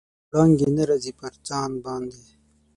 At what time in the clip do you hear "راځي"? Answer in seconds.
0.89-1.11